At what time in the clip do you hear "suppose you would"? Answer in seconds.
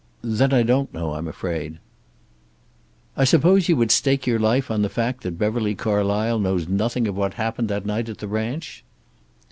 3.23-3.91